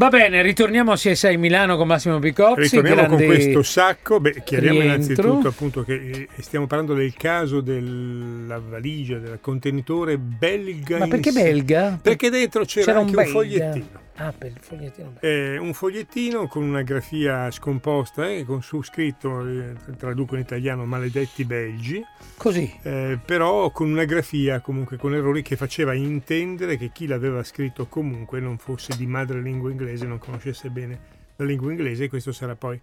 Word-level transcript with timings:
Va 0.00 0.08
bene, 0.08 0.40
ritorniamo 0.40 0.92
a 0.92 0.96
CSI 0.96 1.36
Milano 1.36 1.76
con 1.76 1.86
Massimo 1.86 2.18
Picozzi. 2.20 2.62
Ritorniamo 2.62 3.06
con 3.06 3.22
questo 3.22 3.62
sacco. 3.62 4.18
Beh, 4.18 4.42
chiariamo 4.42 4.80
rientro. 4.80 5.04
innanzitutto 5.04 5.48
appunto 5.48 5.82
che 5.84 5.92
eh, 5.94 6.28
stiamo 6.38 6.66
parlando 6.66 6.94
del 6.94 7.12
caso 7.12 7.60
della 7.60 8.58
valigia, 8.66 9.18
del 9.18 9.36
contenitore 9.42 10.16
belga. 10.16 10.96
Ma 10.96 11.06
perché 11.06 11.32
belga? 11.32 11.98
Perché 12.00 12.30
dentro 12.30 12.64
c'era, 12.64 12.86
c'era 12.86 12.98
anche 13.00 13.14
un, 13.14 13.22
un 13.24 13.28
fogliettino. 13.28 13.86
Ah, 14.20 14.34
per 14.36 14.50
il 14.50 14.58
fogliettino. 14.60 15.14
Eh, 15.20 15.56
un 15.56 15.72
fogliettino 15.72 16.46
con 16.46 16.62
una 16.62 16.82
grafia 16.82 17.50
scomposta 17.50 18.28
eh, 18.28 18.44
con 18.44 18.62
su 18.62 18.82
scritto, 18.82 19.46
eh, 19.46 19.74
traduco 19.96 20.34
in 20.34 20.42
italiano, 20.42 20.84
maledetti 20.84 21.46
belgi. 21.46 22.04
Così. 22.36 22.70
Eh, 22.82 23.18
però 23.24 23.70
con 23.70 23.90
una 23.90 24.04
grafia 24.04 24.60
comunque 24.60 24.98
con 24.98 25.14
errori 25.14 25.40
che 25.40 25.56
faceva 25.56 25.94
intendere 25.94 26.76
che 26.76 26.90
chi 26.92 27.06
l'aveva 27.06 27.42
scritto 27.42 27.86
comunque 27.86 28.40
non 28.40 28.58
fosse 28.58 28.94
di 28.94 29.06
madrelingua 29.06 29.70
inglese, 29.70 30.04
non 30.04 30.18
conoscesse 30.18 30.68
bene 30.68 30.98
la 31.36 31.46
lingua 31.46 31.70
inglese 31.70 32.04
e 32.04 32.08
questo 32.10 32.32
sarà 32.32 32.54
poi 32.54 32.78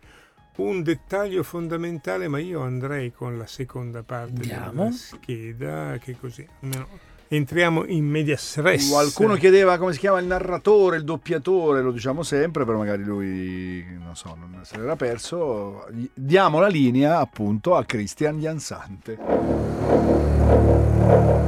un 0.56 0.82
dettaglio 0.82 1.44
fondamentale, 1.44 2.28
ma 2.28 2.40
io 2.40 2.62
andrei 2.62 3.12
con 3.12 3.38
la 3.38 3.46
seconda 3.46 4.02
parte 4.02 4.42
Andiamo. 4.42 4.86
della 4.86 4.92
scheda, 4.92 5.98
che 6.02 6.18
così 6.20 6.48
almeno 6.62 6.88
entriamo 7.28 7.86
in 7.86 8.06
media 8.06 8.38
stress. 8.38 8.90
Qualcuno 8.90 9.36
chiedeva 9.36 9.78
come 9.78 9.94
si 9.94 10.00
chiama 10.00 10.20
il 10.20 10.26
narratore, 10.26 10.98
il 10.98 11.04
doppiatore, 11.04 11.82
lo 11.82 11.92
diciamo 11.92 12.24
sempre, 12.24 12.66
però 12.66 12.78
magari 12.78 13.04
lui, 13.04 13.86
non 14.04 14.16
so, 14.16 14.36
non 14.40 14.62
se 14.64 14.78
l'era 14.78 14.96
perso. 14.96 15.86
Diamo 16.14 16.60
la 16.60 16.68
linea 16.68 17.20
appunto 17.20 17.76
a 17.76 17.84
Christian 17.86 18.40
Jansante. 18.40 19.18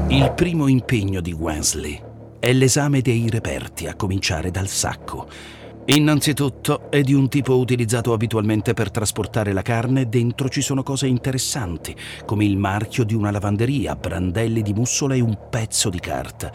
Il 0.07 0.33
primo 0.35 0.67
impegno 0.67 1.21
di 1.21 1.33
Wensley 1.33 2.01
è 2.39 2.53
l'esame 2.53 3.01
dei 3.01 3.29
reperti, 3.29 3.87
a 3.87 3.95
cominciare 3.95 4.49
dal 4.49 4.67
sacco 4.67 5.57
Innanzitutto 5.89 6.91
è 6.91 7.01
di 7.01 7.15
un 7.15 7.29
tipo 7.29 7.57
utilizzato 7.57 8.13
abitualmente 8.13 8.75
per 8.75 8.91
trasportare 8.91 9.53
la 9.53 9.63
carne, 9.63 10.07
dentro 10.07 10.47
ci 10.47 10.61
sono 10.61 10.83
cose 10.83 11.07
interessanti, 11.07 11.95
come 12.25 12.45
il 12.45 12.57
marchio 12.57 13.03
di 13.03 13.15
una 13.15 13.31
lavanderia, 13.31 13.95
brandelli 13.95 14.61
di 14.61 14.71
mussola 14.71 15.15
e 15.15 15.19
un 15.19 15.35
pezzo 15.49 15.89
di 15.89 15.99
carta, 15.99 16.51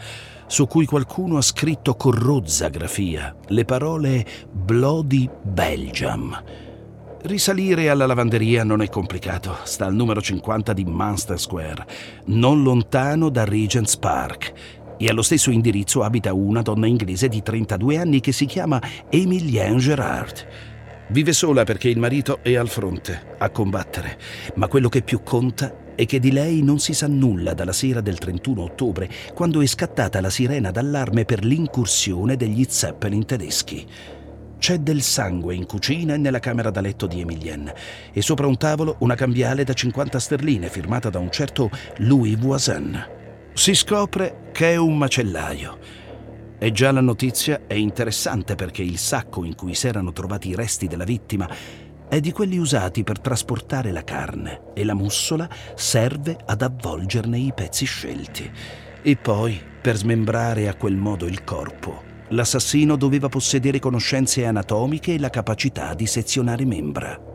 su 0.47 0.67
cui 0.67 0.85
qualcuno 0.85 1.35
ha 1.35 1.41
scritto 1.41 1.95
con 1.95 2.13
rozza 2.13 2.69
grafia 2.69 3.35
le 3.47 3.65
parole 3.65 4.25
Bloody 4.49 5.29
Belgium. 5.41 6.41
Risalire 7.23 7.89
alla 7.89 8.05
lavanderia 8.05 8.63
non 8.63 8.81
è 8.81 8.87
complicato, 8.87 9.57
sta 9.63 9.85
al 9.85 9.95
numero 9.95 10.21
50 10.21 10.71
di 10.71 10.85
Munster 10.85 11.37
Square, 11.37 11.85
non 12.27 12.63
lontano 12.63 13.27
da 13.27 13.43
Regent's 13.43 13.97
Park 13.97 14.83
e 14.97 15.07
allo 15.07 15.21
stesso 15.21 15.51
indirizzo 15.51 16.03
abita 16.03 16.33
una 16.33 16.61
donna 16.61 16.87
inglese 16.87 17.27
di 17.27 17.41
32 17.41 17.97
anni 17.97 18.19
che 18.19 18.31
si 18.31 18.45
chiama 18.45 18.81
Emilienne 19.09 19.77
Gerard. 19.77 20.47
Vive 21.09 21.33
sola 21.33 21.63
perché 21.63 21.87
il 21.89 21.99
marito 21.99 22.39
è 22.41 22.55
al 22.55 22.67
fronte, 22.67 23.35
a 23.37 23.49
combattere, 23.49 24.17
ma 24.55 24.67
quello 24.67 24.89
che 24.89 25.03
più 25.03 25.21
conta 25.21 25.83
è 25.95 26.05
che 26.05 26.19
di 26.19 26.31
lei 26.31 26.61
non 26.61 26.79
si 26.79 26.93
sa 26.93 27.07
nulla 27.07 27.53
dalla 27.53 27.71
sera 27.71 28.01
del 28.01 28.17
31 28.17 28.61
ottobre, 28.61 29.09
quando 29.33 29.61
è 29.61 29.65
scattata 29.65 30.19
la 30.19 30.29
sirena 30.29 30.71
d'allarme 30.71 31.25
per 31.25 31.45
l'incursione 31.45 32.35
degli 32.35 32.65
Zeppelin 32.67 33.25
tedeschi. 33.25 33.85
C'è 34.57 34.79
del 34.79 35.01
sangue 35.01 35.53
in 35.53 35.65
cucina 35.65 36.15
e 36.15 36.17
nella 36.17 36.39
camera 36.39 36.71
da 36.71 36.81
letto 36.81 37.05
di 37.05 37.21
Emilienne 37.21 37.75
e 38.11 38.21
sopra 38.21 38.47
un 38.47 38.57
tavolo 38.57 38.95
una 38.99 39.15
cambiale 39.15 39.63
da 39.63 39.73
50 39.73 40.19
sterline 40.19 40.69
firmata 40.69 41.09
da 41.09 41.19
un 41.19 41.29
certo 41.29 41.69
Louis 41.97 42.35
Voisin. 42.37 43.14
Si 43.57 43.73
scopre 43.73 44.49
che 44.51 44.73
è 44.73 44.75
un 44.75 44.97
macellaio. 44.97 45.77
E 46.59 46.71
già 46.73 46.91
la 46.91 46.99
notizia 46.99 47.61
è 47.67 47.73
interessante 47.73 48.55
perché 48.55 48.81
il 48.81 48.97
sacco 48.97 49.45
in 49.45 49.55
cui 49.55 49.73
si 49.73 49.87
erano 49.87 50.11
trovati 50.11 50.49
i 50.49 50.55
resti 50.55 50.87
della 50.87 51.05
vittima 51.05 51.49
è 52.09 52.19
di 52.19 52.33
quelli 52.33 52.57
usati 52.57 53.05
per 53.05 53.21
trasportare 53.21 53.93
la 53.93 54.03
carne 54.03 54.73
e 54.73 54.83
la 54.83 54.93
mussola 54.93 55.47
serve 55.73 56.37
ad 56.45 56.63
avvolgerne 56.63 57.37
i 57.37 57.53
pezzi 57.55 57.85
scelti. 57.85 58.51
E 59.01 59.15
poi, 59.15 59.57
per 59.81 59.95
smembrare 59.95 60.67
a 60.67 60.75
quel 60.75 60.97
modo 60.97 61.25
il 61.25 61.45
corpo, 61.45 62.03
l'assassino 62.29 62.97
doveva 62.97 63.29
possedere 63.29 63.79
conoscenze 63.79 64.45
anatomiche 64.45 65.13
e 65.13 65.19
la 65.19 65.29
capacità 65.29 65.93
di 65.93 66.07
sezionare 66.07 66.65
membra. 66.65 67.34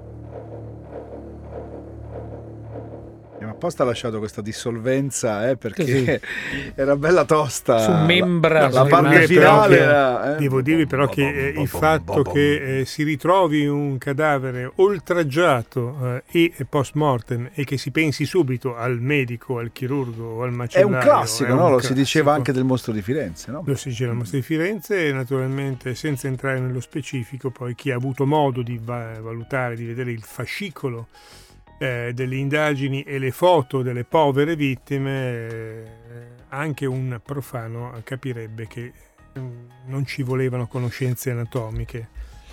Apposta 3.60 3.82
ha 3.82 3.86
lasciato 3.86 4.18
questa 4.18 4.40
dissolvenza 4.40 5.50
eh, 5.50 5.56
perché 5.56 5.84
sì. 5.84 6.20
era 6.74 6.96
bella 6.96 7.24
tosta. 7.24 7.78
Su 7.78 7.92
membra. 8.06 8.68
La, 8.68 8.82
la 8.82 8.84
parte 8.86 9.26
finale 9.26 9.78
era, 9.78 10.36
eh. 10.36 10.38
Devo 10.38 10.62
dirvi 10.62 10.86
però 10.86 11.06
che 11.06 11.28
eh, 11.28 11.60
il 11.60 11.68
fatto 11.68 12.22
che 12.22 12.80
eh, 12.80 12.84
si 12.86 13.02
ritrovi 13.02 13.66
un 13.66 13.98
cadavere 13.98 14.72
oltraggiato 14.76 16.22
eh, 16.30 16.52
e 16.56 16.66
post 16.68 16.94
mortem 16.94 17.50
e 17.52 17.64
che 17.64 17.76
si 17.76 17.90
pensi 17.90 18.24
subito 18.24 18.76
al 18.76 18.98
medico, 18.98 19.58
al 19.58 19.70
chirurgo 19.72 20.24
o 20.24 20.42
al 20.42 20.52
macellario. 20.52 20.94
È 20.94 20.96
un 20.96 21.02
classico, 21.02 21.48
no? 21.48 21.54
Un 21.54 21.60
lo 21.60 21.68
classico. 21.76 21.94
si 21.94 22.00
diceva 22.00 22.32
anche 22.32 22.52
del 22.52 22.64
mostro 22.64 22.92
di 22.92 23.02
Firenze, 23.02 23.50
no? 23.50 23.62
Lo 23.66 23.74
si 23.76 23.90
diceva 23.90 24.10
del 24.10 24.18
mostro 24.18 24.38
di 24.38 24.44
Firenze 24.44 25.06
e 25.06 25.12
naturalmente 25.12 25.94
senza 25.94 26.26
entrare 26.26 26.58
nello 26.58 26.80
specifico 26.80 27.50
poi 27.50 27.74
chi 27.74 27.90
ha 27.90 27.96
avuto 27.96 28.24
modo 28.24 28.62
di 28.62 28.80
valutare, 28.82 29.76
di 29.76 29.84
vedere 29.84 30.10
il 30.12 30.22
fascicolo 30.22 31.08
eh, 31.82 32.12
delle 32.12 32.36
indagini 32.36 33.02
e 33.04 33.18
le 33.18 33.30
foto 33.30 33.80
delle 33.80 34.04
povere 34.04 34.54
vittime, 34.54 35.46
eh, 35.48 35.84
anche 36.48 36.84
un 36.84 37.18
profano 37.24 37.98
capirebbe 38.04 38.66
che 38.66 38.92
mm, 39.38 39.68
non 39.86 40.04
ci 40.04 40.22
volevano 40.22 40.66
conoscenze 40.66 41.30
anatomiche 41.30 42.06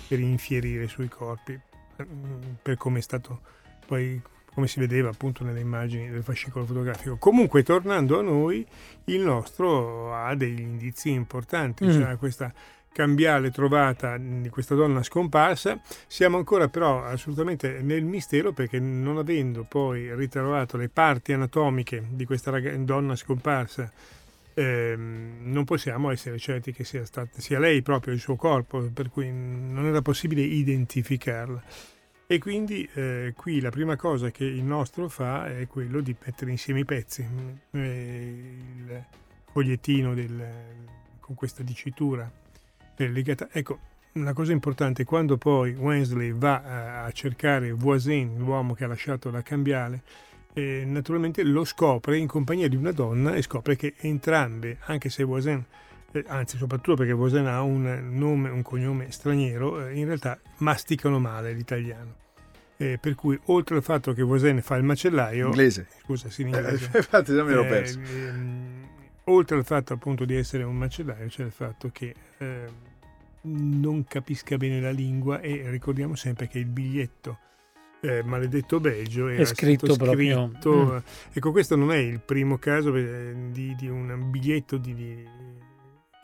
per 0.08 0.18
infierire 0.18 0.88
sui 0.88 1.08
corpi, 1.08 1.60
mm, 2.02 2.40
per 2.62 2.78
come 2.78 3.00
è 3.00 3.02
stato 3.02 3.40
poi 3.84 4.18
come 4.54 4.66
si 4.66 4.80
vedeva 4.80 5.10
appunto 5.10 5.44
nelle 5.44 5.60
immagini 5.60 6.08
del 6.08 6.22
fascicolo 6.22 6.64
fotografico. 6.64 7.16
Comunque, 7.18 7.62
tornando 7.62 8.18
a 8.18 8.22
noi, 8.22 8.66
il 9.04 9.20
nostro 9.20 10.14
ha 10.14 10.34
degli 10.34 10.60
indizi 10.60 11.10
importanti, 11.10 11.84
mm. 11.84 11.90
cioè 11.90 12.16
questa 12.16 12.52
cambiale 12.98 13.52
trovata 13.52 14.18
di 14.18 14.48
questa 14.48 14.74
donna 14.74 15.04
scomparsa. 15.04 15.80
Siamo 16.08 16.36
ancora 16.36 16.66
però 16.66 17.04
assolutamente 17.04 17.80
nel 17.80 18.02
mistero 18.02 18.50
perché 18.50 18.80
non 18.80 19.18
avendo 19.18 19.62
poi 19.62 20.12
ritrovato 20.16 20.76
le 20.76 20.88
parti 20.88 21.32
anatomiche 21.32 22.04
di 22.10 22.24
questa 22.24 22.50
rag- 22.50 22.74
donna 22.78 23.14
scomparsa, 23.14 23.88
ehm, 24.52 25.42
non 25.42 25.64
possiamo 25.64 26.10
essere 26.10 26.38
certi 26.38 26.72
che 26.72 26.82
sia, 26.82 27.04
stata, 27.04 27.40
sia 27.40 27.60
lei 27.60 27.82
proprio 27.82 28.12
il 28.14 28.18
suo 28.18 28.34
corpo, 28.34 28.90
per 28.92 29.10
cui 29.10 29.30
non 29.30 29.86
era 29.86 30.02
possibile 30.02 30.42
identificarla. 30.42 31.62
E 32.26 32.38
quindi 32.38 32.88
eh, 32.94 33.32
qui 33.36 33.60
la 33.60 33.70
prima 33.70 33.94
cosa 33.94 34.32
che 34.32 34.44
il 34.44 34.64
nostro 34.64 35.08
fa 35.08 35.46
è 35.46 35.68
quello 35.68 36.00
di 36.00 36.16
mettere 36.24 36.50
insieme 36.50 36.80
i 36.80 36.84
pezzi, 36.84 37.24
eh, 37.70 38.56
il 38.76 39.04
fogliettino 39.52 40.14
del, 40.14 40.44
con 41.20 41.36
questa 41.36 41.62
dicitura 41.62 42.28
legata. 43.06 43.48
Ecco, 43.52 43.78
una 44.12 44.32
cosa 44.32 44.52
importante, 44.52 45.04
quando 45.04 45.36
poi 45.36 45.74
Wensley 45.74 46.32
va 46.32 47.04
a 47.04 47.10
cercare 47.12 47.70
Voisin, 47.72 48.36
l'uomo 48.38 48.74
che 48.74 48.84
ha 48.84 48.88
lasciato 48.88 49.30
la 49.30 49.42
cambiale, 49.42 50.02
eh, 50.54 50.82
naturalmente 50.84 51.42
lo 51.44 51.64
scopre 51.64 52.18
in 52.18 52.26
compagnia 52.26 52.68
di 52.68 52.76
una 52.76 52.90
donna 52.90 53.34
e 53.34 53.42
scopre 53.42 53.76
che 53.76 53.94
entrambe, 53.98 54.78
anche 54.86 55.08
se 55.08 55.22
Voisin, 55.22 55.64
eh, 56.10 56.24
anzi 56.26 56.56
soprattutto 56.56 56.96
perché 56.96 57.12
Voisin 57.12 57.46
ha 57.46 57.62
un 57.62 58.08
nome, 58.10 58.50
un 58.50 58.62
cognome 58.62 59.10
straniero, 59.10 59.86
eh, 59.86 59.94
in 59.96 60.06
realtà 60.06 60.38
masticano 60.58 61.18
male 61.18 61.52
l'italiano. 61.52 62.26
Eh, 62.80 62.96
per 63.00 63.16
cui 63.16 63.38
oltre 63.46 63.76
al 63.76 63.82
fatto 63.82 64.12
che 64.12 64.22
Voisin 64.22 64.62
fa 64.62 64.76
il 64.76 64.84
macellaio... 64.84 65.46
Inglese. 65.46 65.88
Scusa, 66.02 66.30
sì, 66.30 66.42
in 66.42 66.48
inglese. 66.48 66.90
infatti 66.96 67.32
non 67.32 67.46
me 67.46 67.54
l'ho 67.54 67.66
perso. 67.66 67.98
Ehm, 67.98 68.57
oltre 69.28 69.56
al 69.56 69.64
fatto 69.64 69.92
appunto 69.92 70.24
di 70.24 70.34
essere 70.34 70.62
un 70.62 70.76
macellaio 70.76 71.28
c'è 71.28 71.44
il 71.44 71.52
fatto 71.52 71.90
che 71.92 72.14
ehm, 72.38 72.72
non 73.42 74.04
capisca 74.04 74.56
bene 74.56 74.80
la 74.80 74.90
lingua 74.90 75.40
e 75.40 75.70
ricordiamo 75.70 76.14
sempre 76.14 76.48
che 76.48 76.58
il 76.58 76.66
biglietto 76.66 77.38
eh, 78.00 78.22
maledetto 78.22 78.78
Belgio 78.78 79.28
è 79.28 79.44
scritto, 79.44 79.96
proprio 79.96 80.48
scritto, 80.48 80.84
mm. 80.84 80.96
ecco 81.32 81.50
questo 81.50 81.74
non 81.76 81.92
è 81.92 81.96
il 81.96 82.20
primo 82.20 82.58
caso 82.58 82.94
eh, 82.94 83.34
di, 83.50 83.74
di 83.74 83.88
un 83.88 84.30
biglietto 84.30 84.76
di, 84.76 84.94
di, 84.94 85.26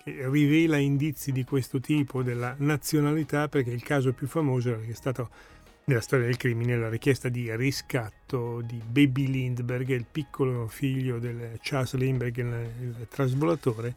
che 0.04 0.28
rivela 0.28 0.76
indizi 0.76 1.32
di 1.32 1.44
questo 1.44 1.80
tipo 1.80 2.22
della 2.22 2.54
nazionalità 2.58 3.48
perché 3.48 3.70
il 3.70 3.82
caso 3.82 4.12
più 4.12 4.26
famoso 4.26 4.70
era 4.70 4.80
che 4.80 4.90
è 4.90 4.94
stato 4.94 5.30
nella 5.86 6.00
storia 6.00 6.26
del 6.26 6.36
crimine 6.36 6.76
la 6.76 6.88
richiesta 6.88 7.28
di 7.28 7.54
riscatto 7.56 8.62
di 8.62 8.80
Baby 8.84 9.26
Lindbergh, 9.26 9.90
il 9.90 10.06
piccolo 10.10 10.66
figlio 10.66 11.18
del 11.18 11.58
Charles 11.60 11.94
Lindbergh, 11.94 12.38
il, 12.38 12.70
il 12.80 13.06
trasvolatore, 13.08 13.94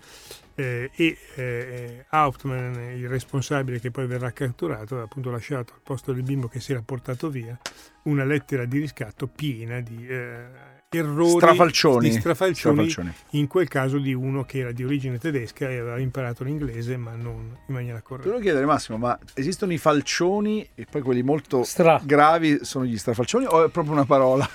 eh, 0.55 0.89
e 0.93 1.17
eh, 1.35 2.05
Hauptmann, 2.09 2.97
il 2.97 3.07
responsabile 3.07 3.79
che 3.79 3.91
poi 3.91 4.05
verrà 4.07 4.31
catturato, 4.31 4.99
ha 4.99 5.03
appunto 5.03 5.29
lasciato 5.29 5.73
al 5.73 5.81
posto 5.81 6.11
del 6.11 6.23
bimbo 6.23 6.47
che 6.47 6.59
si 6.59 6.71
era 6.71 6.81
portato 6.81 7.29
via 7.29 7.57
una 8.03 8.25
lettera 8.25 8.65
di 8.65 8.79
riscatto 8.79 9.27
piena 9.27 9.79
di 9.79 10.07
eh, 10.07 10.76
errori 10.89 11.29
Strafalcioni. 11.31 12.09
di 12.09 12.17
strafalcioni, 12.17 12.89
Strafalcioni. 12.89 13.13
in 13.31 13.47
quel 13.47 13.67
caso 13.67 13.97
di 13.97 14.13
uno 14.13 14.45
che 14.45 14.59
era 14.59 14.71
di 14.71 14.85
origine 14.85 15.17
tedesca 15.17 15.69
e 15.69 15.79
aveva 15.79 15.99
imparato 15.99 16.45
l'inglese 16.45 16.95
ma 16.95 17.11
non 17.13 17.57
in 17.67 17.73
maniera 17.73 17.97
Ti 17.97 18.03
corretta. 18.05 18.27
volevo 18.29 18.43
chiedere 18.43 18.65
Massimo, 18.65 18.97
ma 18.97 19.17
esistono 19.33 19.73
i 19.73 19.77
falcioni 19.77 20.65
e 20.75 20.85
poi 20.89 21.01
quelli 21.01 21.23
molto 21.23 21.63
Stra. 21.63 21.99
gravi 22.01 22.59
sono 22.61 22.85
gli 22.85 22.97
strafalcioni 22.97 23.45
o 23.47 23.65
è 23.65 23.69
proprio 23.69 23.93
una 23.93 24.05
parola? 24.05 24.49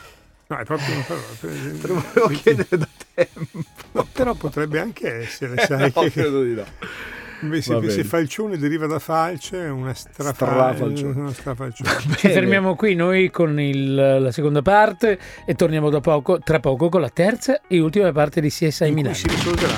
No, 0.46 0.56
è 0.56 0.64
proprio 0.64 0.94
una 0.94 1.04
parola. 1.06 1.26
Te 1.80 1.86
lo 1.86 1.94
volevo 2.12 2.28
chiedere 2.40 2.78
da 2.78 2.88
tempo. 3.14 3.62
No, 3.92 4.06
però 4.10 4.34
potrebbe 4.34 4.80
anche 4.80 5.12
essere, 5.12 5.56
sai, 5.66 5.92
No, 5.94 6.00
che 6.02 6.10
credo 6.12 6.42
di 6.42 6.54
no. 6.54 6.64
Invece 7.42 7.90
se 7.90 8.04
falcione 8.04 8.56
deriva 8.58 8.86
da 8.86 8.98
falce 8.98 9.64
è 9.64 9.68
una 9.70 9.94
strafa- 9.94 10.32
Strafalcione. 10.32 11.20
una 11.20 11.32
strafalcione. 11.32 11.90
Ci 12.16 12.28
fermiamo 12.28 12.74
qui 12.74 12.94
noi 12.94 13.30
con 13.30 13.60
il- 13.60 13.94
la 13.94 14.30
seconda 14.32 14.62
parte 14.62 15.18
e 15.44 15.54
torniamo 15.54 15.90
da 15.90 16.00
poco, 16.00 16.38
tra 16.38 16.60
poco 16.60 16.88
con 16.88 17.00
la 17.00 17.10
terza 17.10 17.60
e 17.66 17.80
ultima 17.80 18.10
parte 18.12 18.40
di 18.40 18.48
CSI 18.48 18.66
in 18.84 18.92
cui 18.92 18.94
Milano. 18.94 19.14
si 19.14 19.26
risolverà. 19.28 19.74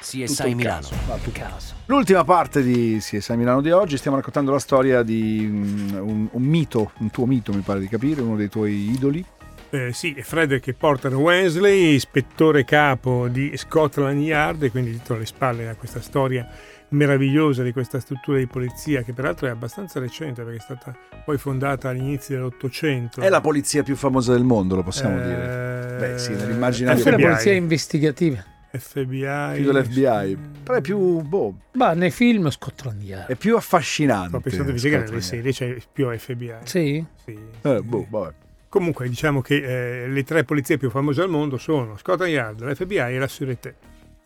CSI 0.00 0.54
Milano. 0.54 0.86
caso. 1.32 1.74
L'ultima 1.86 2.24
parte 2.24 2.62
di 2.62 2.98
CSI 3.00 3.36
Milano 3.36 3.60
di 3.60 3.70
oggi 3.70 3.96
stiamo 3.96 4.16
raccontando 4.16 4.50
la 4.52 4.58
storia 4.58 5.02
di 5.02 5.46
mm, 5.48 5.94
un, 5.94 6.28
un 6.30 6.42
mito, 6.42 6.92
un 6.98 7.10
tuo 7.10 7.26
mito 7.26 7.52
mi 7.52 7.60
pare 7.60 7.80
di 7.80 7.88
capire, 7.88 8.20
uno 8.20 8.36
dei 8.36 8.48
tuoi 8.48 8.90
idoli. 8.90 9.24
Eh, 9.70 9.90
sì, 9.94 10.12
è 10.12 10.20
Frederick 10.20 10.70
Porter 10.74 11.14
Wesley, 11.14 11.94
ispettore 11.94 12.62
capo 12.64 13.28
di 13.28 13.56
Scotland 13.56 14.20
Yard, 14.20 14.64
e 14.64 14.70
quindi 14.70 14.90
dietro 14.90 15.16
le 15.16 15.24
spalle 15.24 15.68
a 15.68 15.74
questa 15.76 16.02
storia 16.02 16.46
meravigliosa 16.92 17.62
di 17.62 17.72
questa 17.72 18.00
struttura 18.00 18.38
di 18.38 18.46
polizia, 18.46 19.02
che 19.02 19.12
peraltro 19.12 19.46
è 19.46 19.50
abbastanza 19.50 20.00
recente 20.00 20.42
perché 20.42 20.58
è 20.58 20.60
stata 20.62 20.96
poi 21.24 21.36
fondata 21.38 21.88
all'inizio 21.90 22.36
dell'Ottocento. 22.36 23.20
È 23.20 23.28
la 23.28 23.40
polizia 23.40 23.82
più 23.82 23.96
famosa 23.96 24.32
del 24.32 24.44
mondo, 24.44 24.76
lo 24.76 24.82
possiamo 24.82 25.18
Eh, 25.20 25.22
dire. 25.24 25.96
Beh, 25.98 26.18
sì, 26.18 26.32
nell'immaginario- 26.34 26.98
Anche 27.04 27.10
la 27.22 27.28
polizia 27.28 27.52
investigativa. 27.52 28.44
FBI. 28.74 29.56
Più 29.60 29.70
dell'FBI. 29.70 30.38
Però 30.62 30.78
è 30.78 30.80
più, 30.80 31.20
boh, 31.20 31.54
Ma 31.72 31.92
nei 31.92 32.10
film 32.10 32.48
Scotland 32.48 33.02
Yard. 33.02 33.28
è 33.28 33.34
più 33.36 33.54
affascinante. 33.56 34.36
Ho 34.36 34.40
pensato 34.40 34.72
che 34.72 34.88
nelle 34.88 35.20
serie 35.20 35.52
c'è 35.52 35.76
più 35.92 36.08
FBI. 36.16 36.54
Sì? 36.64 37.04
Sì. 37.22 37.38
Eh, 37.62 37.80
boh, 37.82 38.06
vabbè. 38.08 38.32
Comunque 38.70 39.06
diciamo 39.10 39.42
che 39.42 40.04
eh, 40.04 40.08
le 40.08 40.24
tre 40.24 40.44
polizie 40.44 40.78
più 40.78 40.88
famose 40.88 41.20
al 41.20 41.28
mondo 41.28 41.58
sono 41.58 41.98
Scotland 41.98 42.32
Yard, 42.32 42.62
l'FBI 42.62 42.96
e 42.96 43.18
la 43.18 43.26
Sûreté. 43.26 43.74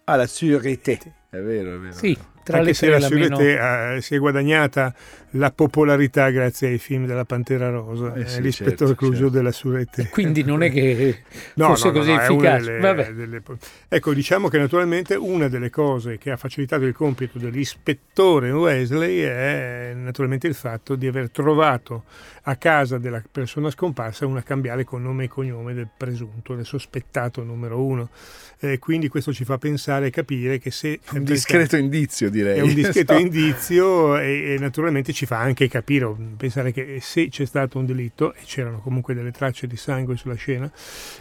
Ah, 0.04 0.14
la 0.14 0.26
sûreté. 0.26 1.00
È 1.38 1.42
vero, 1.42 1.74
è 1.74 1.78
vero. 1.78 1.92
Sì, 1.94 2.16
tra 2.42 2.58
Anche 2.58 2.68
le 2.68 2.74
se 2.74 2.88
la 2.88 2.98
la 2.98 3.08
meno... 3.10 3.38
Eh, 3.40 3.98
si 4.00 4.14
è 4.14 4.18
guadagnata 4.18 4.94
la 5.30 5.50
popolarità 5.50 6.30
grazie 6.30 6.68
ai 6.68 6.78
film 6.78 7.04
della 7.06 7.24
Pantera 7.24 7.68
Rosa, 7.68 8.14
Eh 8.14 8.20
eh, 8.20 8.26
sì, 8.28 8.40
l'ispettore 8.40 8.76
certo, 8.76 8.94
Clouseau 8.94 9.22
certo. 9.30 9.36
della 9.36 9.50
Sûreté. 9.50 10.08
Quindi 10.10 10.44
non 10.44 10.62
è 10.62 10.70
che 10.70 11.22
No, 11.54 11.66
fosse 11.68 11.88
no, 11.88 11.92
no, 11.92 11.98
così 11.98 12.12
no, 12.12 12.20
è 12.20 12.26
una 12.28 12.34
efficace. 12.56 12.64
delle- 12.64 12.80
Vabbè. 12.80 13.12
delle- 13.12 13.42
Ecco, 13.88 14.14
diciamo 14.14 14.48
che 14.48 14.58
naturalmente 14.58 15.14
una 15.16 15.48
delle 15.48 15.70
cose 15.70 16.16
che 16.18 16.30
ha 16.30 16.36
facilitato 16.36 16.84
il 16.84 16.94
compito 16.94 17.38
dell'ispettore 17.38 18.50
Wesley 18.52 19.18
è 19.18 19.92
naturalmente 19.94 20.46
il 20.46 20.54
fatto 20.54 20.94
di 20.94 21.06
aver 21.06 21.30
trovato 21.30 22.04
a 22.48 22.54
casa 22.56 22.96
della 22.98 23.22
persona 23.30 23.70
scomparsa 23.70 24.24
una 24.24 24.42
cambiale 24.42 24.84
con 24.84 25.02
nome 25.02 25.24
e 25.24 25.28
cognome 25.28 25.74
del 25.74 25.88
presunto, 25.94 26.54
del 26.54 26.64
sospettato 26.64 27.42
numero 27.42 27.82
uno. 27.82 28.08
Eh, 28.58 28.78
quindi 28.78 29.08
questo 29.08 29.34
ci 29.34 29.44
fa 29.44 29.58
pensare 29.58 30.06
e 30.06 30.10
capire 30.10 30.58
che 30.58 30.70
se 30.70 31.00
discreto 31.34 31.76
indizio, 31.76 32.30
direi. 32.30 32.58
è 32.58 32.62
un 32.62 32.74
discreto 32.74 33.12
No. 33.14 33.18
indizio 33.20 34.18
e, 34.18 34.54
e 34.54 34.58
naturalmente 34.58 35.12
ci 35.12 35.26
fa 35.26 35.38
anche 35.38 35.68
capire, 35.68 36.14
pensare 36.36 36.72
che 36.72 36.98
se 37.00 37.28
c'è 37.28 37.44
stato 37.44 37.78
un 37.78 37.86
delitto 37.86 38.32
e 38.34 38.40
c'erano 38.44 38.80
comunque 38.80 39.14
delle 39.14 39.30
tracce 39.30 39.66
di 39.66 39.76
sangue 39.76 40.16
sulla 40.16 40.34
scena, 40.34 40.70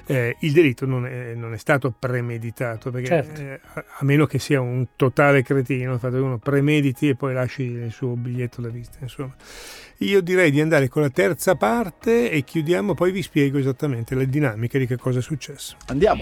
eh, 0.05 0.35
il 0.39 0.51
delitto 0.51 0.85
non 0.85 1.05
è, 1.05 1.33
non 1.33 1.53
è 1.53 1.57
stato 1.57 1.93
premeditato, 1.97 2.91
perché 2.91 3.07
Certo. 3.07 3.41
eh, 3.41 3.59
a, 3.73 3.83
meno 4.03 4.25
che 4.25 4.39
sia 4.39 4.61
un 4.61 4.87
totale 4.95 5.43
cretino, 5.43 5.93
il 5.93 5.99
fatto 5.99 6.15
che 6.15 6.21
uno 6.21 6.37
premediti 6.37 7.09
e 7.09 7.15
poi 7.15 7.33
lasci 7.33 7.63
il 7.63 7.91
suo 7.91 8.15
biglietto 8.15 8.61
da 8.61 8.69
vista, 8.69 8.97
insomma. 9.01 9.35
Io 9.99 10.19
direi 10.21 10.51
di 10.51 10.59
andare 10.59 10.89
con 10.89 11.03
la 11.03 11.09
terza 11.09 11.55
parte 11.55 12.29
e 12.29 12.43
chiudiamo, 12.43 12.93
poi 12.93 13.11
vi 13.13 13.21
spiego 13.21 13.57
esattamente 13.57 14.13
le 14.13 14.27
dinamiche 14.27 14.77
di 14.77 14.85
che 14.87 14.97
cosa 14.97 15.19
è 15.19 15.21
successo. 15.21 15.77
Andiamo. 15.87 16.21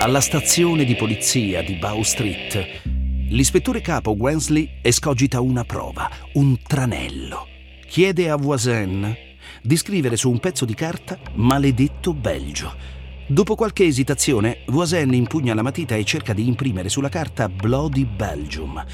Alla 0.00 0.20
stazione 0.20 0.84
di 0.84 0.94
polizia 0.94 1.60
di 1.60 1.74
Bow 1.74 2.02
Street, 2.02 2.82
l'ispettore 3.30 3.80
capo 3.80 4.12
Wensley 4.12 4.78
escogita 4.80 5.40
una 5.40 5.64
prova, 5.64 6.08
un 6.34 6.56
tranello. 6.62 7.48
Chiede 7.84 8.30
a 8.30 8.36
Voisin 8.36 9.12
di 9.60 9.76
scrivere 9.76 10.16
su 10.16 10.30
un 10.30 10.38
pezzo 10.38 10.64
di 10.64 10.74
carta 10.74 11.18
maledetto 11.34 12.14
Belgio. 12.14 12.76
Dopo 13.26 13.56
qualche 13.56 13.86
esitazione, 13.86 14.58
Voisin 14.68 15.12
impugna 15.14 15.52
la 15.52 15.62
matita 15.62 15.96
e 15.96 16.04
cerca 16.04 16.32
di 16.32 16.46
imprimere 16.46 16.88
sulla 16.88 17.08
carta 17.08 17.48
Bloody 17.48 18.04
Belgium, 18.04 18.84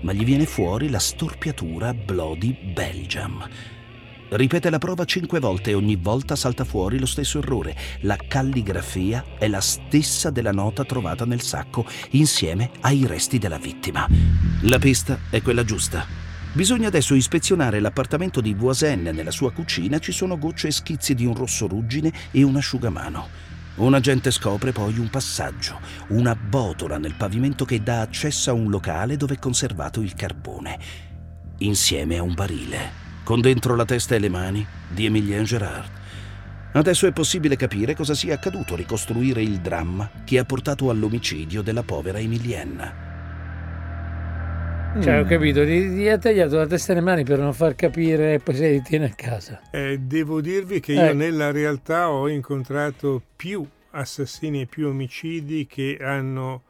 ma 0.00 0.12
gli 0.12 0.24
viene 0.24 0.44
fuori 0.44 0.90
la 0.90 0.98
storpiatura 0.98 1.94
Bloody 1.94 2.52
Belgium. 2.72 3.48
Ripete 4.30 4.68
la 4.68 4.78
prova 4.78 5.06
cinque 5.06 5.40
volte 5.40 5.70
e 5.70 5.74
ogni 5.74 5.96
volta 5.96 6.36
salta 6.36 6.64
fuori 6.64 6.98
lo 6.98 7.06
stesso 7.06 7.38
errore. 7.38 7.74
La 8.00 8.16
calligrafia 8.16 9.24
è 9.38 9.48
la 9.48 9.60
stessa 9.60 10.28
della 10.28 10.52
nota 10.52 10.84
trovata 10.84 11.24
nel 11.24 11.40
sacco 11.40 11.86
insieme 12.10 12.70
ai 12.80 13.06
resti 13.06 13.38
della 13.38 13.56
vittima. 13.56 14.06
La 14.62 14.78
pista 14.78 15.18
è 15.30 15.40
quella 15.40 15.64
giusta. 15.64 16.04
Bisogna 16.52 16.88
adesso 16.88 17.14
ispezionare 17.14 17.80
l'appartamento 17.80 18.42
di 18.42 18.52
Voisin. 18.52 19.10
Nella 19.14 19.30
sua 19.30 19.50
cucina 19.50 19.98
ci 19.98 20.12
sono 20.12 20.38
gocce 20.38 20.68
e 20.68 20.72
schizzi 20.72 21.14
di 21.14 21.24
un 21.24 21.34
rosso 21.34 21.66
ruggine 21.66 22.12
e 22.30 22.42
un 22.42 22.56
asciugamano. 22.56 23.28
Un 23.76 23.94
agente 23.94 24.30
scopre 24.30 24.72
poi 24.72 24.98
un 24.98 25.08
passaggio, 25.08 25.80
una 26.08 26.34
botola 26.34 26.98
nel 26.98 27.14
pavimento 27.14 27.64
che 27.64 27.82
dà 27.82 28.00
accesso 28.00 28.50
a 28.50 28.52
un 28.52 28.68
locale 28.68 29.16
dove 29.16 29.34
è 29.34 29.38
conservato 29.38 30.00
il 30.00 30.14
carbone, 30.14 30.78
insieme 31.58 32.18
a 32.18 32.22
un 32.22 32.34
barile, 32.34 33.07
con 33.28 33.42
dentro 33.42 33.76
la 33.76 33.84
testa 33.84 34.14
e 34.14 34.18
le 34.20 34.30
mani 34.30 34.66
di 34.88 35.04
Emilien 35.04 35.44
Gerard. 35.44 35.90
Adesso 36.72 37.06
è 37.06 37.12
possibile 37.12 37.56
capire 37.56 37.94
cosa 37.94 38.14
sia 38.14 38.32
accaduto, 38.32 38.74
ricostruire 38.74 39.42
il 39.42 39.58
dramma 39.58 40.10
che 40.24 40.38
ha 40.38 40.46
portato 40.46 40.88
all'omicidio 40.88 41.60
della 41.60 41.82
povera 41.82 42.18
Emilienne. 42.18 42.92
Cioè, 45.02 45.20
ho 45.20 45.24
Mm. 45.24 45.28
capito, 45.28 45.62
gli, 45.62 45.88
gli 45.90 46.08
ha 46.08 46.16
tagliato 46.16 46.56
la 46.56 46.66
testa 46.66 46.92
e 46.92 46.94
le 46.94 47.00
mani 47.02 47.24
per 47.24 47.38
non 47.38 47.52
far 47.52 47.74
capire 47.74 48.32
e 48.32 48.38
poi 48.38 48.54
se 48.54 48.70
li 48.70 48.80
tiene 48.80 49.04
a 49.04 49.12
casa. 49.14 49.60
Eh, 49.72 49.98
devo 50.00 50.40
dirvi 50.40 50.80
che 50.80 50.94
io 50.94 51.10
Eh. 51.10 51.12
nella 51.12 51.50
realtà 51.50 52.08
ho 52.08 52.30
incontrato 52.30 53.20
più 53.36 53.62
assassini 53.90 54.62
e 54.62 54.66
più 54.66 54.86
omicidi 54.88 55.66
che 55.66 55.98
hanno 56.00 56.62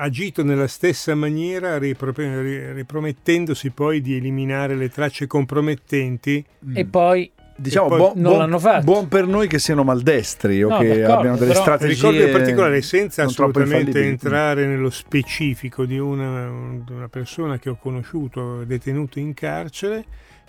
agito 0.00 0.42
nella 0.42 0.66
stessa 0.66 1.14
maniera, 1.14 1.78
ripro- 1.78 2.12
ri- 2.16 2.72
ripromettendosi 2.72 3.70
poi 3.70 4.00
di 4.00 4.16
eliminare 4.16 4.74
le 4.74 4.88
tracce 4.88 5.26
compromettenti. 5.26 6.44
E 6.74 6.84
poi 6.86 7.30
Diciamo, 7.54 7.88
poi 7.88 7.98
buon, 7.98 8.12
non 8.16 8.38
l'hanno 8.38 8.58
fatto. 8.58 8.84
buon 8.84 9.08
per 9.08 9.26
noi 9.26 9.46
che 9.46 9.58
siano 9.58 9.84
maldestri 9.84 10.62
o 10.62 10.68
No, 10.70 10.78
che 10.78 11.04
abbiano 11.04 11.36
delle 11.36 11.50
però- 11.52 11.60
strategie. 11.62 11.94
Ricordo 11.94 12.22
in 12.24 12.30
particolare, 12.32 12.80
senza 12.82 13.24
assolutamente 13.24 14.02
entrare 14.06 14.66
nello 14.66 14.88
specifico 14.88 15.84
di 15.84 15.98
una, 15.98 16.48
una 16.50 17.08
persona 17.10 17.58
che 17.58 17.68
ho 17.68 17.76
conosciuto 17.76 18.64
detenuto 18.64 19.18
in 19.18 19.34
carcere, 19.34 20.04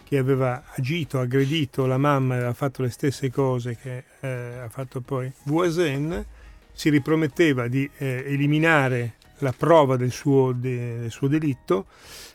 che 0.06 0.18
aveva 0.18 0.64
agito, 0.76 1.20
aggredito 1.20 1.86
la 1.86 1.98
mamma 1.98 2.36
e 2.36 2.38
aveva 2.38 2.54
fatto 2.54 2.82
le 2.82 2.90
stesse 2.90 3.30
cose 3.30 3.76
che 3.82 4.04
eh, 4.22 4.60
ha 4.64 4.70
fatto 4.70 5.02
poi 5.02 5.30
Voisin, 5.44 6.24
si 6.72 6.90
riprometteva 6.90 7.68
di 7.68 7.90
eh, 7.98 8.24
eliminare 8.28 9.16
la 9.42 9.54
prova 9.56 9.98
del 9.98 10.12
suo, 10.12 10.52
de- 10.54 11.00
del 11.00 11.12
suo 11.12 11.28
delitto, 11.28 11.86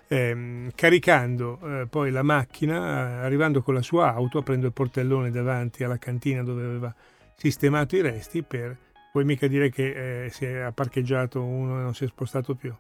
ehm, 0.09 0.71
caricando 0.75 1.59
eh, 1.63 1.87
poi 1.87 2.11
la 2.11 2.23
macchina, 2.23 3.23
arrivando 3.23 3.63
con 3.63 3.75
la 3.75 3.83
sua 3.83 4.13
auto, 4.13 4.39
aprendo 4.39 4.67
il 4.67 4.73
portellone 4.73 5.31
davanti 5.31 5.83
alla 5.85 5.99
cantina 5.99 6.43
dove 6.43 6.65
aveva 6.65 6.95
sistemato 7.35 7.97
i 7.97 8.01
resti 8.01 8.43
per 8.43 8.77
puoi 9.13 9.25
mica 9.25 9.47
dire 9.47 9.71
che 9.71 10.27
eh, 10.27 10.31
si 10.31 10.45
è 10.45 10.71
parcheggiato 10.75 11.43
uno 11.43 11.79
e 11.79 11.83
non 11.83 11.95
si 11.95 12.05
è 12.05 12.07
spostato 12.07 12.55
più. 12.55 12.75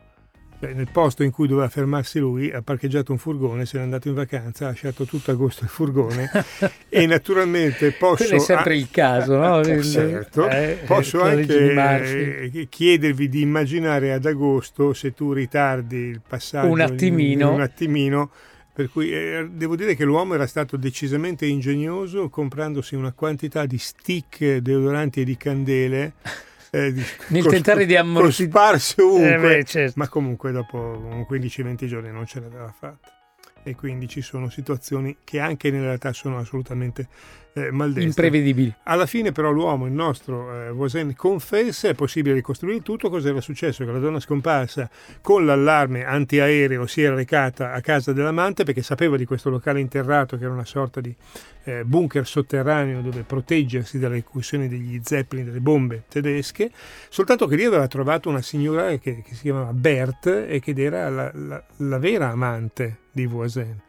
Cioè, 0.58 0.72
nel 0.72 0.88
posto 0.90 1.22
in 1.22 1.30
cui 1.30 1.46
doveva 1.46 1.68
fermarsi 1.68 2.18
lui 2.18 2.50
ha 2.50 2.62
parcheggiato 2.62 3.12
un 3.12 3.18
furgone, 3.18 3.66
se 3.66 3.76
n'è 3.76 3.82
andato 3.84 4.08
in 4.08 4.14
vacanza, 4.14 4.64
ha 4.64 4.68
lasciato 4.68 5.04
tutto 5.04 5.30
agosto 5.30 5.64
il 5.64 5.70
furgone 5.70 6.30
e 6.88 7.06
naturalmente 7.06 7.90
posso... 7.92 8.24
quello 8.24 8.36
è 8.36 8.38
sempre 8.38 8.76
il 8.76 8.88
caso, 8.90 9.36
no? 9.36 9.60
Il- 9.68 9.84
Certo. 9.84 10.48
eh, 10.48 10.78
Posso 10.86 11.22
di 11.22 11.28
anche 11.28 12.50
eh, 12.52 12.66
chiedervi 12.70 13.28
di 13.28 13.42
immaginare 13.42 14.12
ad 14.12 14.24
agosto 14.24 14.94
se 14.94 15.12
tu 15.12 15.32
ritardi 15.32 15.96
il 15.96 16.20
passaggio 16.26 16.70
Un 16.70 16.80
attimino. 16.80 17.52
un 17.52 17.60
attimino 17.60 18.30
per 18.72 18.90
cui 18.90 19.10
eh, 19.10 19.48
devo 19.50 19.74
dire 19.76 19.94
che 19.94 20.04
l'uomo 20.04 20.34
era 20.34 20.46
stato 20.46 20.76
decisamente 20.76 21.46
ingegnoso 21.46 22.28
comprandosi 22.28 22.94
una 22.94 23.12
quantità 23.12 23.64
di 23.66 23.78
stick 23.78 24.56
deodoranti 24.56 25.20
e 25.20 25.24
di 25.24 25.36
candele 25.36 26.12
eh, 26.76 26.94
Nel 27.28 27.42
cos- 27.42 27.52
tentare 27.52 27.86
di 27.86 27.96
ammortizzare- 27.96 28.72
cosparse 28.72 29.02
ovunque 29.02 29.58
Eh, 29.58 29.64
certo. 29.64 29.94
ma 29.96 30.08
comunque 30.08 30.52
dopo 30.52 30.76
un 30.78 31.26
15-20 31.28 31.86
giorni 31.86 32.10
non 32.10 32.26
ce 32.26 32.40
l'aveva 32.40 32.72
fatta 32.78 33.10
e 33.62 33.74
quindi 33.74 34.06
ci 34.08 34.20
sono 34.22 34.48
situazioni 34.48 35.16
che 35.24 35.40
anche 35.40 35.70
nella 35.70 35.86
realtà 35.86 36.12
sono 36.12 36.38
assolutamente 36.38 37.08
eh, 37.56 37.70
maldestre. 37.70 38.04
Imprevedibili. 38.04 38.74
Alla 38.82 39.06
fine 39.06 39.32
però 39.32 39.50
l'uomo, 39.50 39.86
il 39.86 39.92
nostro 39.92 40.66
eh, 40.66 40.70
Voisin, 40.70 41.14
confessa, 41.16 41.88
è 41.88 41.94
possibile 41.94 42.34
ricostruire 42.34 42.82
tutto, 42.82 43.08
cosa 43.08 43.30
era 43.30 43.40
successo? 43.40 43.84
Che 43.84 43.90
la 43.90 43.98
donna 43.98 44.20
scomparsa 44.20 44.90
con 45.22 45.46
l'allarme 45.46 46.04
antiaereo 46.04 46.86
si 46.86 47.00
era 47.00 47.14
recata 47.14 47.72
a 47.72 47.80
casa 47.80 48.12
dell'amante 48.12 48.64
perché 48.64 48.82
sapeva 48.82 49.16
di 49.16 49.24
questo 49.24 49.48
locale 49.48 49.80
interrato 49.80 50.36
che 50.36 50.44
era 50.44 50.52
una 50.52 50.66
sorta 50.66 51.00
di 51.00 51.14
eh, 51.64 51.84
bunker 51.84 52.26
sotterraneo 52.26 53.00
dove 53.00 53.22
proteggersi 53.22 53.98
dalle 53.98 54.16
incursioni 54.16 54.68
degli 54.68 55.00
zeppelin, 55.02 55.46
delle 55.46 55.60
bombe 55.60 56.04
tedesche, 56.08 56.70
soltanto 57.08 57.46
che 57.46 57.56
lì 57.56 57.64
aveva 57.64 57.88
trovato 57.88 58.28
una 58.28 58.42
signora 58.42 58.88
che, 58.98 59.22
che 59.22 59.34
si 59.34 59.42
chiamava 59.42 59.72
Bert 59.72 60.26
e 60.26 60.60
che 60.60 60.74
era 60.76 61.08
la, 61.08 61.30
la, 61.32 61.64
la 61.76 61.98
vera 61.98 62.28
amante 62.28 62.98
di 63.12 63.24
Voisin. 63.24 63.84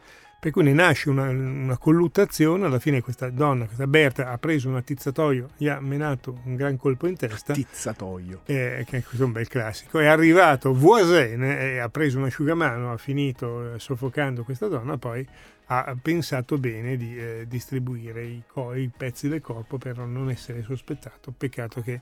Per 0.47 0.55
cui 0.55 0.63
ne 0.63 0.71
nasce 0.71 1.09
una, 1.09 1.27
una, 1.27 1.77
colluttazione, 1.77 2.67
alla 2.67 2.79
fine 2.79 3.01
questa 3.01 3.29
donna, 3.29 3.65
questa 3.65 3.85
Berta, 3.85 4.29
ha 4.29 4.37
preso 4.37 4.69
un 4.69 4.77
attizzatoio, 4.77 5.49
gli 5.57 5.67
ha 5.67 5.81
menato 5.81 6.39
un 6.45 6.55
gran 6.55 6.77
colpo 6.77 7.05
in 7.05 7.17
testa. 7.17 7.51
Attizzatoio. 7.51 8.43
Eh, 8.45 8.85
che 8.87 9.03
questo 9.03 9.23
è 9.23 9.25
un 9.25 9.33
bel 9.33 9.49
classico. 9.49 9.99
È 9.99 10.05
arrivato 10.05 10.73
Voisin 10.73 11.43
e 11.43 11.79
ha 11.79 11.89
preso 11.89 12.19
un 12.19 12.23
asciugamano, 12.23 12.93
ha 12.93 12.97
finito 12.97 13.73
eh, 13.73 13.79
soffocando 13.79 14.45
questa 14.45 14.69
donna, 14.69 14.95
poi 14.97 15.27
ha 15.65 15.97
pensato 16.01 16.57
bene 16.57 16.95
di 16.95 17.19
eh, 17.19 17.45
distribuire 17.45 18.23
i, 18.23 18.43
co- 18.47 18.73
i 18.73 18.89
pezzi 18.95 19.27
del 19.27 19.41
corpo 19.41 19.77
per 19.77 19.97
non 19.97 20.29
essere 20.29 20.63
sospettato. 20.63 21.33
Peccato 21.37 21.81
che 21.81 21.99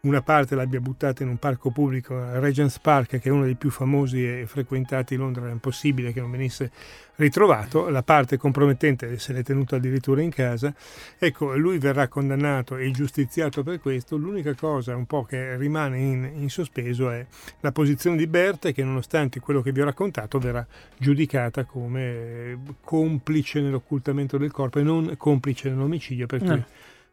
una 0.00 0.22
parte 0.22 0.54
l'abbia 0.54 0.80
buttata 0.80 1.22
in 1.22 1.28
un 1.28 1.38
parco 1.38 1.70
pubblico, 1.70 2.14
Regent's 2.38 2.78
Park, 2.78 3.18
che 3.18 3.28
è 3.28 3.30
uno 3.30 3.44
dei 3.44 3.56
più 3.56 3.70
famosi 3.70 4.24
e 4.24 4.46
frequentati 4.46 5.16
di 5.16 5.20
Londra, 5.20 5.48
è 5.48 5.50
impossibile 5.50 6.12
che 6.12 6.20
non 6.20 6.30
venisse 6.30 6.70
ritrovato, 7.16 7.88
la 7.88 8.04
parte 8.04 8.36
compromettente 8.36 9.18
se 9.18 9.32
l'è 9.32 9.42
tenuto 9.42 9.74
addirittura 9.74 10.22
in 10.22 10.30
casa, 10.30 10.72
ecco, 11.18 11.56
lui 11.56 11.78
verrà 11.78 12.06
condannato 12.06 12.76
e 12.76 12.90
giustiziato 12.92 13.64
per 13.64 13.80
questo, 13.80 14.16
l'unica 14.16 14.54
cosa 14.54 14.94
un 14.94 15.06
po' 15.06 15.24
che 15.24 15.56
rimane 15.56 15.98
in, 15.98 16.30
in 16.36 16.48
sospeso 16.48 17.10
è 17.10 17.26
la 17.60 17.72
posizione 17.72 18.16
di 18.16 18.28
Berta 18.28 18.70
che 18.70 18.84
nonostante 18.84 19.40
quello 19.40 19.62
che 19.62 19.72
vi 19.72 19.80
ho 19.80 19.84
raccontato 19.84 20.38
verrà 20.38 20.64
giudicata 20.96 21.64
come 21.64 22.56
complice 22.82 23.60
nell'occultamento 23.60 24.38
del 24.38 24.52
corpo 24.52 24.78
e 24.78 24.82
non 24.82 25.14
complice 25.16 25.70
nell'omicidio, 25.70 26.26
per. 26.26 26.44
Mm 26.44 26.60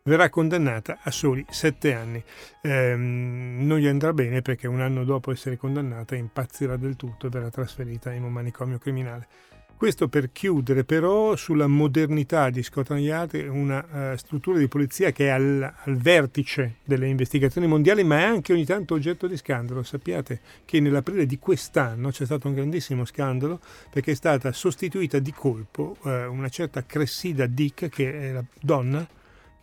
verrà 0.08 0.30
condannata 0.30 1.00
a 1.02 1.10
soli 1.10 1.44
sette 1.50 1.94
anni. 1.94 2.24
Eh, 2.62 2.96
non 2.96 3.80
gli 3.80 3.88
andrà 3.88 4.14
bene 4.14 4.44
perché 4.44 4.68
un 4.68 4.80
anno 4.80 5.04
dopo 5.04 5.32
essere 5.32 5.58
condannata 5.58 6.16
impazzirà 6.16 6.78
del 6.78 6.96
tutto 6.96 7.26
e 7.26 7.30
verrà 7.30 7.50
trasferita 7.50 8.14
in 8.14 8.24
un 8.24 8.32
manicomio 8.32 8.78
criminale. 8.78 9.28
Questo 9.76 10.08
per 10.08 10.32
chiudere 10.32 10.86
però 10.86 11.36
sulla 11.36 11.68
modernità 11.68 12.50
di 12.50 12.64
Scotland 12.64 13.02
Yard, 13.02 13.34
una 13.50 14.14
uh, 14.14 14.16
struttura 14.16 14.58
di 14.58 14.68
polizia 14.68 15.12
che 15.12 15.26
è 15.26 15.30
al, 15.30 15.74
al, 15.84 15.98
vertice 15.98 16.76
delle 16.86 17.08
investigazioni 17.08 17.68
mondiali, 17.68 18.04
ma 18.04 18.20
è 18.20 18.24
anche 18.24 18.54
ogni 18.54 18.64
tanto 18.64 18.94
oggetto 18.94 19.28
di 19.28 19.36
scandalo. 19.36 19.84
Sappiate 19.84 20.40
che 20.64 20.80
nell'aprile 20.80 21.26
di 21.26 21.40
quest'anno 21.40 22.12
c'è 22.12 22.26
stato 22.26 22.48
un 22.48 22.54
grandissimo 22.54 23.06
scandalo 23.06 23.60
perché 23.90 24.12
è 24.12 24.16
stata 24.16 24.54
sostituita 24.54 25.18
di 25.20 25.34
colpo 25.34 25.98
uh, 26.04 26.10
una 26.10 26.50
certa 26.50 26.86
Cressida 26.86 27.48
Dick, 27.48 27.90
che 27.90 28.30
è 28.30 28.32
la 28.32 28.44
donna 28.62 29.06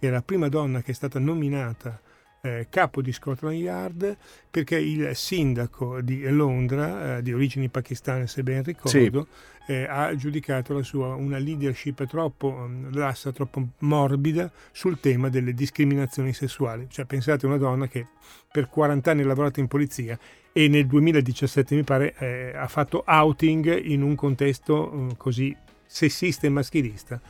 è 0.08 0.10
la 0.10 0.22
prima 0.22 0.48
donna 0.48 0.82
che 0.82 0.90
è 0.90 0.94
stata 0.94 1.18
nominata 1.18 2.00
eh, 2.44 2.66
capo 2.68 3.00
di 3.02 3.12
Scotland 3.12 3.56
Yard 3.56 4.16
perché 4.50 4.76
il 4.76 5.14
sindaco 5.14 6.00
di 6.00 6.28
Londra, 6.28 7.18
eh, 7.18 7.22
di 7.22 7.32
origini 7.32 7.68
pakistane 7.68 8.26
se 8.26 8.42
ben 8.42 8.64
ricordo, 8.64 9.28
sì. 9.64 9.72
eh, 9.72 9.86
ha 9.88 10.14
giudicato 10.16 10.74
la 10.74 10.82
sua 10.82 11.14
una 11.14 11.38
leadership 11.38 12.04
troppo 12.06 12.66
mm, 12.66 12.94
lassa, 12.94 13.30
troppo 13.30 13.68
morbida 13.78 14.50
sul 14.72 14.98
tema 14.98 15.28
delle 15.28 15.54
discriminazioni 15.54 16.32
sessuali. 16.32 16.88
Cioè 16.90 17.04
pensate 17.04 17.46
a 17.46 17.48
una 17.48 17.58
donna 17.58 17.86
che 17.86 18.08
per 18.50 18.68
40 18.68 19.10
anni 19.10 19.22
ha 19.22 19.26
lavorato 19.26 19.60
in 19.60 19.68
polizia 19.68 20.18
e 20.52 20.66
nel 20.66 20.86
2017 20.86 21.76
mi 21.76 21.84
pare 21.84 22.14
eh, 22.18 22.52
ha 22.56 22.66
fatto 22.66 23.04
outing 23.06 23.84
in 23.84 24.02
un 24.02 24.16
contesto 24.16 24.90
mm, 24.92 25.10
così 25.16 25.56
sessista 25.86 26.46
e 26.46 26.50
maschilista 26.50 27.20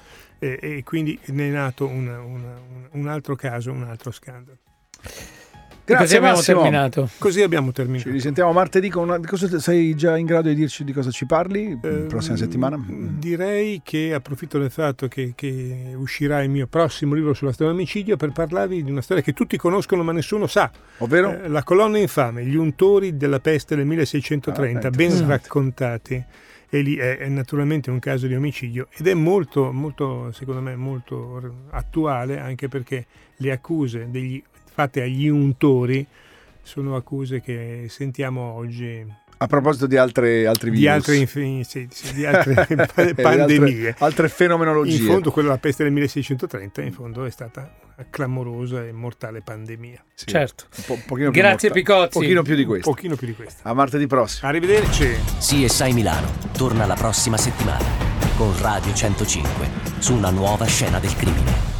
e, 0.42 0.58
e 0.60 0.82
quindi 0.82 1.16
ne 1.26 1.48
è 1.48 1.50
nato 1.50 1.86
una, 1.86 2.20
una, 2.20 2.60
un 2.90 3.06
altro 3.06 3.36
caso, 3.36 3.70
un 3.70 3.84
altro 3.84 4.10
scandalo. 4.10 4.58
Grazie, 5.84 6.04
così 6.04 6.16
abbiamo 6.16 6.36
Massimo. 6.36 6.60
terminato. 6.60 7.10
Così 7.18 7.42
abbiamo 7.42 7.72
terminato. 7.72 8.08
Ci 8.08 8.10
risentiamo 8.10 8.52
martedì 8.52 8.88
con 8.88 9.04
una... 9.04 9.20
cosa, 9.20 9.58
sei 9.60 9.94
già 9.94 10.16
in 10.16 10.26
grado 10.26 10.48
di 10.48 10.54
dirci 10.54 10.82
di 10.82 10.92
cosa 10.92 11.10
ci 11.10 11.26
parli 11.26 11.78
eh, 11.80 11.88
prossima 12.08 12.36
settimana? 12.36 12.76
Direi 12.88 13.82
che 13.84 14.14
approfitto 14.14 14.58
del 14.58 14.70
fatto 14.70 15.06
che, 15.06 15.32
che, 15.36 15.94
uscirà 15.96 16.42
il 16.42 16.50
mio 16.50 16.66
prossimo 16.66 17.14
libro 17.14 17.34
sulla 17.34 17.52
storia 17.52 17.72
dell'omicidio 17.72 18.16
per 18.16 18.32
parlarvi 18.32 18.82
di 18.82 18.90
una 18.90 19.00
storia 19.00 19.22
che 19.22 19.32
tutti 19.32 19.56
conoscono 19.56 20.02
ma 20.02 20.12
nessuno 20.12 20.46
sa. 20.46 20.70
Ovvero? 20.98 21.42
Eh, 21.42 21.48
la 21.48 21.62
colonna 21.62 21.98
infame, 21.98 22.44
gli 22.44 22.56
untori 22.56 23.16
della 23.16 23.38
peste 23.38 23.76
del 23.76 23.86
1630, 23.86 24.86
ah, 24.86 24.90
ben 24.90 25.26
raccontati 25.26 26.24
e 26.74 26.80
lì 26.80 26.96
è, 26.96 27.18
è, 27.18 27.28
naturalmente 27.28 27.90
un 27.90 27.98
caso 27.98 28.26
di 28.26 28.34
omicidio 28.34 28.88
ed 28.96 29.06
è 29.06 29.12
molto, 29.12 29.72
molto, 29.72 30.32
secondo 30.32 30.62
me, 30.62 30.74
molto 30.74 31.66
attuale 31.68 32.38
anche 32.40 32.68
perché 32.68 33.04
le 33.36 33.52
accuse 33.52 34.10
degli, 34.10 34.42
fatte 34.72 35.02
agli 35.02 35.28
untori 35.28 36.06
sono 36.62 36.96
accuse 36.96 37.42
che 37.42 37.88
sentiamo 37.90 38.54
oggi 38.54 39.06
a 39.42 39.46
proposito 39.46 39.86
di 39.86 39.96
altre, 39.96 40.46
altri 40.46 40.70
virus. 40.70 40.82
Di 40.82 40.88
altre, 40.88 41.26
sì, 41.64 41.88
sì, 41.90 42.14
di 42.14 42.24
altre 42.26 43.14
pandemie. 43.14 43.88
Altre, 43.88 43.94
altre, 43.98 44.28
fenomenologie. 44.28 44.96
In 44.98 45.04
fondo 45.06 45.30
quella 45.32 45.48
della 45.48 45.60
peste 45.60 45.82
del 45.82 45.92
1630 45.92 46.82
in 46.82 46.92
fondo 46.92 47.24
è 47.24 47.30
stata 47.30 47.72
una 47.96 48.06
clamorosa 48.08 48.84
e 48.84 48.92
mortale 48.92 49.40
pandemia. 49.40 50.04
Sì. 50.14 50.26
Certo. 50.26 50.66
Po', 50.86 50.98
Grazie 51.14 51.40
morta- 51.42 51.68
Picozzi. 51.70 52.16
Un 52.18 52.22
pochino 52.22 52.42
più 52.42 52.54
di 52.54 52.64
questo. 52.64 52.88
Un 52.88 52.94
pochino 52.94 53.16
più 53.16 53.26
di 53.26 53.34
questo. 53.34 53.60
A 53.68 53.74
martedì 53.74 54.06
prossimo. 54.06 54.48
Arrivederci. 54.48 55.08
CSI 55.38 55.92
Milano 55.92 56.30
torna 56.52 56.86
la 56.86 56.94
prossima 56.94 57.36
settimana 57.36 57.84
con 58.36 58.52
Radio 58.60 58.94
105 58.94 59.68
su 59.98 60.14
una 60.14 60.30
nuova 60.30 60.64
scena 60.66 60.98
del 61.00 61.14
crimine. 61.16 61.71